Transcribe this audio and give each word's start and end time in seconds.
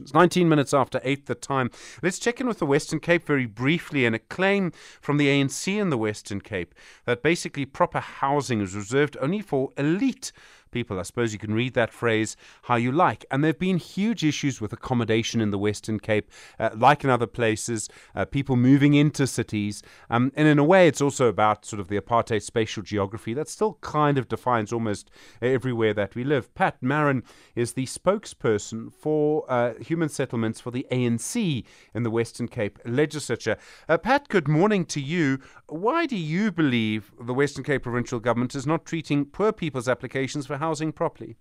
It's 0.00 0.14
19 0.14 0.48
minutes 0.48 0.72
after 0.72 1.02
8 1.04 1.26
the 1.26 1.34
time. 1.34 1.70
Let's 2.02 2.18
check 2.18 2.40
in 2.40 2.46
with 2.46 2.58
the 2.58 2.66
Western 2.66 2.98
Cape 2.98 3.26
very 3.26 3.44
briefly 3.44 4.06
and 4.06 4.16
a 4.16 4.18
claim 4.18 4.72
from 5.02 5.18
the 5.18 5.28
ANC 5.28 5.68
in 5.68 5.90
the 5.90 5.98
Western 5.98 6.40
Cape 6.40 6.74
that 7.04 7.22
basically 7.22 7.66
proper 7.66 8.00
housing 8.00 8.62
is 8.62 8.74
reserved 8.74 9.18
only 9.20 9.42
for 9.42 9.68
elite 9.76 10.32
people. 10.72 10.98
I 10.98 11.02
suppose 11.02 11.32
you 11.32 11.38
can 11.38 11.54
read 11.54 11.74
that 11.74 11.92
phrase 11.92 12.36
how 12.62 12.76
you 12.76 12.90
like. 12.90 13.24
And 13.30 13.44
there 13.44 13.50
have 13.50 13.58
been 13.58 13.76
huge 13.76 14.24
issues 14.24 14.60
with 14.60 14.72
accommodation 14.72 15.40
in 15.40 15.50
the 15.50 15.58
Western 15.58 16.00
Cape, 16.00 16.30
uh, 16.58 16.70
like 16.76 17.04
in 17.04 17.10
other 17.10 17.26
places, 17.26 17.88
uh, 18.14 18.24
people 18.24 18.56
moving 18.56 18.94
into 18.94 19.26
cities. 19.26 19.82
Um, 20.10 20.32
and 20.34 20.48
in 20.48 20.58
a 20.58 20.64
way, 20.64 20.88
it's 20.88 21.00
also 21.00 21.28
about 21.28 21.64
sort 21.64 21.78
of 21.78 21.88
the 21.88 22.00
apartheid 22.00 22.42
spatial 22.42 22.82
geography 22.82 23.34
that 23.34 23.48
still 23.48 23.74
kind 23.80 24.18
of 24.18 24.28
defines 24.28 24.72
almost 24.72 25.10
everywhere 25.40 25.94
that 25.94 26.14
we 26.14 26.24
live. 26.24 26.52
Pat 26.54 26.80
Marran 26.82 27.22
is 27.54 27.74
the 27.74 27.86
spokesperson 27.86 28.92
for 28.92 29.44
uh, 29.48 29.74
human 29.74 30.08
settlements 30.08 30.60
for 30.60 30.70
the 30.70 30.86
ANC 30.90 31.64
in 31.94 32.02
the 32.02 32.10
Western 32.10 32.48
Cape 32.48 32.78
legislature. 32.84 33.56
Uh, 33.88 33.98
Pat, 33.98 34.28
good 34.28 34.48
morning 34.48 34.84
to 34.86 35.00
you. 35.00 35.38
Why 35.68 36.06
do 36.06 36.16
you 36.16 36.50
believe 36.50 37.12
the 37.20 37.34
Western 37.34 37.64
Cape 37.64 37.82
provincial 37.82 38.20
government 38.20 38.54
is 38.54 38.66
not 38.66 38.84
treating 38.84 39.24
poor 39.24 39.52
people's 39.52 39.88
applications 39.88 40.46
for 40.46 40.56
housing 40.62 40.92
properly? 40.92 41.34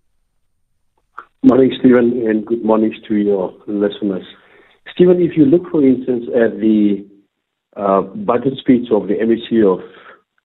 Morning, 1.44 1.72
Stephen, 1.80 2.08
and 2.28 2.44
good 2.44 2.66
morning 2.66 2.92
to 3.08 3.16
your 3.16 3.54
listeners. 3.68 4.26
Stephen, 4.94 5.22
if 5.22 5.38
you 5.38 5.46
look, 5.46 5.70
for 5.70 5.84
instance, 5.86 6.26
at 6.44 6.60
the 6.60 7.06
uh, 7.78 8.02
budget 8.02 8.54
speech 8.60 8.88
of 8.92 9.08
the 9.08 9.16
Ministry 9.24 9.64
of 9.64 9.78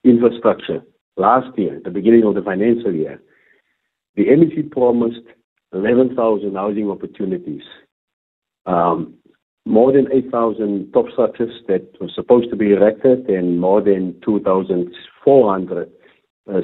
Infrastructure 0.04 0.80
last 1.16 1.58
year, 1.58 1.76
at 1.78 1.84
the 1.84 1.90
beginning 1.90 2.24
of 2.24 2.34
the 2.34 2.42
financial 2.42 2.92
year, 2.94 3.18
the 4.14 4.24
MEC 4.24 4.70
promised 4.70 5.26
11,000 5.72 6.54
housing 6.54 6.90
opportunities, 6.90 7.62
um, 8.66 9.14
more 9.64 9.90
than 9.90 10.06
8,000 10.12 10.92
top 10.92 11.06
structures 11.14 11.54
that 11.68 11.84
were 11.98 12.10
supposed 12.14 12.50
to 12.50 12.56
be 12.56 12.72
erected, 12.72 13.26
and 13.30 13.58
more 13.58 13.80
than 13.80 14.20
2,400 14.22 15.78
uh, 15.78 15.90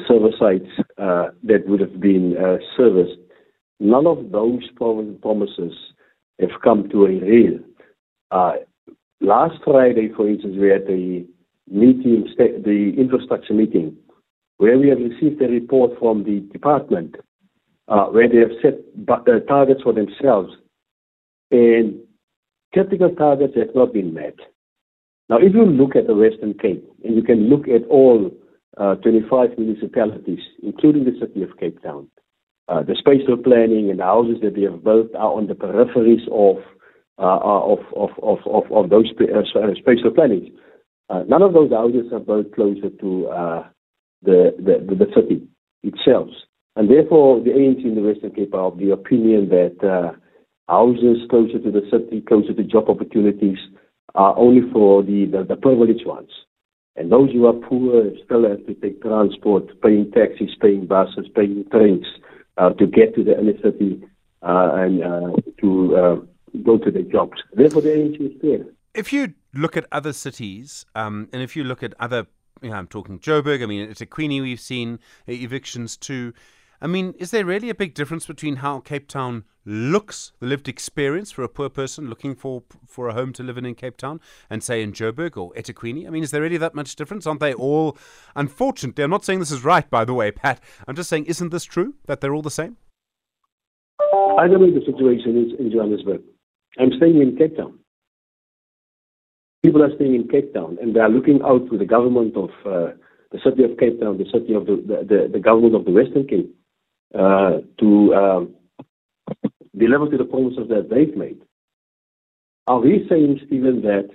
server 0.07 0.31
sites 0.39 0.69
uh, 0.99 1.29
that 1.43 1.67
would 1.67 1.81
have 1.81 2.01
been 2.01 2.37
uh, 2.37 2.59
serviced. 2.77 3.19
None 3.81 4.07
of 4.07 4.31
those 4.31 4.63
promises 4.77 5.73
have 6.41 6.51
come 6.63 6.89
to 6.91 7.07
a 7.07 7.21
real. 7.21 7.59
last 9.21 9.57
Friday, 9.65 10.11
for 10.17 10.29
instance, 10.29 10.57
we 10.59 10.69
had 10.69 10.87
the 10.87 11.27
meeting, 11.69 12.29
the 12.39 12.95
infrastructure 12.97 13.55
meeting, 13.55 13.97
where 14.59 14.79
we 14.79 14.89
have 14.89 14.99
received 14.99 15.43
a 15.43 15.49
report 15.49 15.99
from 15.99 16.23
the 16.25 16.41
department 16.53 17.17
where 17.87 18.29
they 18.29 18.39
have 18.39 18.51
set 18.63 18.75
targets 19.49 19.83
for 19.83 19.93
themselves, 19.93 20.53
and 21.51 21.99
critical 22.73 23.11
targets 23.11 23.55
have 23.57 23.75
not 23.75 23.93
been 23.93 24.15
met. 24.15 24.37
Now, 25.29 25.39
if 25.39 25.55
you 25.55 25.65
look 25.65 25.97
at 25.97 26.07
the 26.07 26.15
Western 26.15 26.55
Cape, 26.55 26.89
and 27.05 27.17
you 27.17 27.23
can 27.23 27.49
look 27.49 27.67
at 27.69 27.87
all 27.89 28.31
uh, 28.79 28.95
25 28.97 29.59
municipalities, 29.59 30.41
including 30.63 31.05
the 31.05 31.19
city 31.21 31.43
of 31.43 31.57
Cape 31.59 31.83
Town. 31.83 32.09
Uh, 32.69 32.83
the 32.83 32.97
spatial 32.99 33.37
planning 33.37 33.91
and 33.91 33.99
the 33.99 34.05
houses 34.05 34.37
that 34.43 34.57
we 34.57 34.63
have 34.63 34.83
built 34.85 35.15
are 35.15 35.33
on 35.33 35.47
the 35.47 35.55
peripheries 35.55 36.27
of 36.31 36.63
uh, 37.19 37.39
of, 37.39 37.79
of, 37.95 38.11
of, 38.23 38.39
of, 38.47 38.73
of 38.73 38.91
those 38.91 39.13
uh, 39.21 39.75
spatial 39.79 40.11
plannings. 40.11 40.49
Uh, 41.11 41.23
none 41.29 41.43
of 41.43 41.53
those 41.53 41.71
houses 41.71 42.11
are 42.13 42.21
built 42.21 42.53
closer 42.55 42.89
to 42.89 43.29
uh, 43.29 43.67
the, 44.23 44.55
the, 44.59 44.95
the 44.95 45.07
city 45.15 45.47
itself. 45.83 46.29
And 46.75 46.91
therefore, 46.91 47.41
the 47.41 47.51
ANC 47.51 47.85
in 47.85 47.95
the 47.97 48.01
Western 48.01 48.31
Cape 48.31 48.55
are 48.55 48.67
of 48.67 48.79
the 48.79 48.93
opinion 48.93 49.51
that 49.51 49.77
uh, 49.87 50.17
houses 50.69 51.19
closer 51.29 51.59
to 51.59 51.71
the 51.71 51.83
city, 51.91 52.23
closer 52.23 52.55
to 52.55 52.65
job 52.65 52.89
opportunities, 52.89 53.59
are 54.15 54.37
only 54.39 54.63
for 54.73 55.03
the, 55.03 55.27
the, 55.27 55.45
the 55.45 55.57
privileged 55.57 56.07
ones. 56.07 56.31
And 56.97 57.11
those 57.11 57.31
who 57.33 57.47
are 57.47 57.55
poor 57.55 58.05
still 58.25 58.49
have 58.49 58.67
to 58.67 58.75
take 58.75 59.01
transport, 59.03 59.81
paying 59.81 60.11
taxis, 60.13 60.51
paying 60.61 60.87
buses, 60.87 61.27
paying 61.35 61.65
trains 61.71 62.05
uh, 62.59 62.71
to 62.71 62.87
get 62.87 63.15
to 63.15 63.25
the 63.25 63.39
inner 63.39 63.57
city 63.63 64.03
uh, 64.43 64.73
and 64.75 65.03
uh, 65.03 65.37
to 65.61 65.97
uh, 65.97 66.17
go 66.63 66.77
to 66.79 66.91
their 66.91 67.03
jobs. 67.03 67.41
Therefore, 67.55 67.83
the 67.83 67.89
ANC 67.89 68.35
is 68.35 68.41
there. 68.43 68.67
If 68.95 69.13
you 69.13 69.33
look 69.55 69.77
at 69.77 69.87
other 69.91 70.13
cities, 70.13 70.85
um, 70.95 71.29
and 71.33 71.43
if 71.43 71.57
you 71.57 71.65
look 71.65 71.83
at 71.83 71.95
other, 71.99 72.27
you 72.61 72.71
know, 72.71 72.77
I'm 72.77 72.87
talking 72.87 73.19
Joburg, 73.19 73.63
I 73.63 73.67
mean, 73.67 73.89
it's 73.89 74.03
eThekwini 74.03 74.43
we've 74.43 74.61
seen 74.61 74.99
evictions 75.27 75.97
too. 75.97 76.35
I 76.83 76.89
mean, 76.89 77.15
is 77.17 77.31
there 77.31 77.45
really 77.45 77.71
a 77.71 77.77
big 77.77 77.95
difference 77.95 78.27
between 78.27 78.57
how 78.57 78.81
Cape 78.81 79.07
Town 79.07 79.45
looks, 79.65 80.33
the 80.41 80.47
lived 80.47 80.69
experience 80.69 81.31
for 81.31 81.45
a 81.45 81.49
poor 81.49 81.69
person 81.69 82.09
looking 82.09 82.35
for 82.35 82.65
for 82.89 83.07
a 83.07 83.15
home 83.15 83.33
to 83.35 83.45
live 83.45 83.57
in 83.57 83.65
in 83.65 83.77
Cape 83.77 83.97
Town, 83.97 84.21
and 84.51 84.65
say 84.65 84.83
in 84.83 84.93
Joburg 84.93 85.37
or 85.37 85.53
eThekwini? 85.53 86.09
I 86.09 86.11
mean, 86.11 86.25
is 86.25 86.33
there 86.33 86.43
really 86.43 86.57
that 86.57 86.75
much 86.75 86.97
difference? 86.97 87.25
Aren't 87.25 87.39
they 87.39 87.55
all, 87.55 87.97
unfortunately, 88.35 89.05
I'm 89.05 89.11
not 89.11 89.25
saying 89.25 89.39
this 89.39 89.53
is 89.53 89.63
right, 89.63 89.89
by 89.89 90.05
the 90.05 90.13
way, 90.13 90.33
Pat. 90.33 90.61
I'm 90.89 90.97
just 90.97 91.09
saying, 91.09 91.27
isn't 91.27 91.51
this 91.51 91.63
true, 91.63 91.95
that 92.07 92.21
they're 92.21 92.35
all 92.35 92.43
the 92.43 92.51
same? 92.51 92.77
I 94.01 94.49
don't 94.49 94.61
know 94.61 94.75
the 94.75 94.85
situation 94.85 95.39
is 95.47 95.61
in 95.61 95.71
Johannesburg. 95.71 96.23
I'm 96.81 96.91
staying 96.97 97.23
in 97.23 97.37
Cape 97.37 97.57
Town. 97.57 97.79
People 99.65 99.85
are 99.85 99.95
staying 99.95 100.17
in 100.17 100.27
Cape 100.27 100.53
Town, 100.53 100.79
and 100.83 100.97
they 100.97 101.01
are 101.01 101.09
looking 101.09 101.43
out 101.45 101.71
to 101.71 101.79
the 101.79 101.87
government 101.87 102.37
of 102.37 102.51
uh, 102.67 102.95
the 103.31 103.39
city 103.45 103.63
of 103.63 103.79
Cape 103.79 104.01
Town, 104.01 104.19
the 104.19 104.27
city 104.33 104.53
of 104.55 104.67
the, 104.67 104.83
the, 104.85 104.97
the, 105.07 105.29
the 105.35 105.39
government 105.39 105.77
of 105.77 105.85
the 105.85 105.93
Western 105.93 106.27
Cape, 106.27 106.53
uh, 107.15 107.59
to 107.79 108.15
um, 108.15 108.55
deliver 109.77 110.11
to 110.11 110.17
the 110.17 110.25
promises 110.25 110.69
that 110.69 110.89
they've 110.91 111.17
made. 111.17 111.43
Are 112.67 112.81
we 112.81 113.07
saying, 113.09 113.41
Stephen, 113.47 113.83
that 113.83 114.09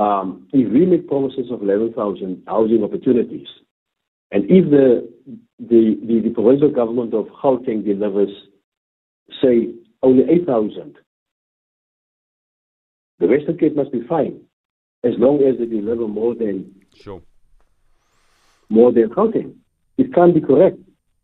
um, 0.00 0.48
if 0.52 0.72
we 0.72 0.86
make 0.86 1.08
promises 1.08 1.50
of 1.50 1.62
11,000 1.62 2.42
housing 2.46 2.84
opportunities, 2.84 3.46
and 4.30 4.44
if 4.44 4.70
the, 4.70 5.08
the, 5.58 5.98
the, 6.06 6.20
the 6.20 6.30
provincial 6.30 6.70
government 6.70 7.14
of 7.14 7.26
Gauteng 7.42 7.84
delivers, 7.84 8.30
say, 9.42 9.68
only 10.02 10.24
8,000, 10.30 10.96
the 13.18 13.26
Western 13.26 13.58
Cape 13.58 13.74
must 13.74 13.92
be 13.92 14.06
fine, 14.08 14.40
as 15.02 15.12
long 15.18 15.42
as 15.42 15.58
they 15.58 15.66
deliver 15.66 16.06
more 16.06 16.34
than 16.34 16.74
sure. 16.94 17.22
more 18.68 18.92
than 18.92 19.08
Gauteng. 19.08 19.54
It 19.96 20.14
can't 20.14 20.34
be 20.34 20.40
correct. 20.40 20.78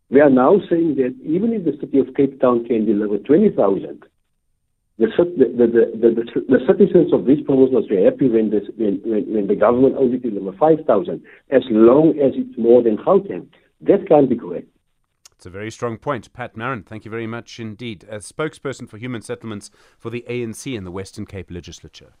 We 0.09 0.21
are 0.21 0.29
now 0.29 0.59
saying 0.69 0.95
that 0.95 1.15
even 1.23 1.53
if 1.53 1.65
the 1.65 1.77
city 1.79 1.99
of 1.99 2.13
Cape 2.15 2.39
Town 2.39 2.65
can 2.65 2.85
deliver 2.85 3.17
20,000, 3.17 4.05
the, 4.97 5.07
the, 5.17 5.67
the, 5.97 6.43
the, 6.47 6.59
citizens 6.67 7.11
of 7.11 7.25
these 7.25 7.43
provinces 7.45 7.91
are 7.91 8.05
happy 8.05 8.29
when, 8.29 8.49
this, 8.49 8.63
when, 8.77 9.01
when, 9.03 9.33
when 9.33 9.47
the 9.47 9.55
government 9.55 9.95
only 9.97 10.17
delivers 10.17 10.55
5,000, 10.57 11.21
as 11.49 11.63
long 11.69 12.11
as 12.11 12.31
it's 12.35 12.57
more 12.57 12.81
than 12.81 12.97
Gauteng. 12.97 13.47
That 13.81 14.07
can't 14.07 14.29
be 14.29 14.37
correct. 14.37 14.67
It's 15.33 15.45
a 15.45 15.49
very 15.49 15.69
strong 15.69 15.97
point. 15.97 16.31
Pat 16.31 16.55
Marran, 16.55 16.85
thank 16.85 17.03
you 17.03 17.11
very 17.11 17.27
much 17.27 17.59
indeed. 17.59 18.05
As 18.07 18.31
spokesperson 18.31 18.87
for 18.87 18.97
human 18.97 19.21
settlements 19.21 19.69
for 19.97 20.09
the 20.09 20.25
ANC 20.29 20.73
in 20.73 20.85
the 20.85 20.91
Western 20.91 21.25
Cape 21.25 21.51
Legislature. 21.51 22.13